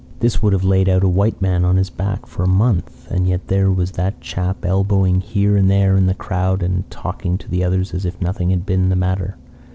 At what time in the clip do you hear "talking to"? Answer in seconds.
6.89-7.47